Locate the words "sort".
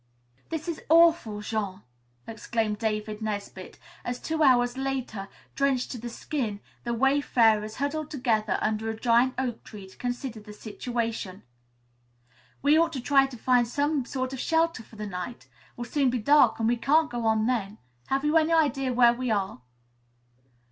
14.05-14.33